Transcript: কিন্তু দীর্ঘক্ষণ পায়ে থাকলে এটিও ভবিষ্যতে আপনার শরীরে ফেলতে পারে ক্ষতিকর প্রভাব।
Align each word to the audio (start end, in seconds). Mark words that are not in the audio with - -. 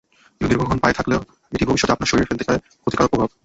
কিন্তু 0.31 0.49
দীর্ঘক্ষণ 0.49 0.79
পায়ে 0.81 0.97
থাকলে 0.97 1.15
এটিও 1.53 1.69
ভবিষ্যতে 1.69 1.93
আপনার 1.93 2.09
শরীরে 2.09 2.29
ফেলতে 2.29 2.45
পারে 2.47 2.59
ক্ষতিকর 2.81 3.11
প্রভাব। 3.11 3.29